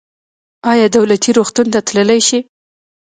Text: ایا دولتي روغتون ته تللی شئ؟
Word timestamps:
ایا 0.71 0.87
دولتي 0.95 1.29
روغتون 1.37 1.67
ته 1.73 1.79
تللی 1.87 2.19
شئ؟ 2.27 2.39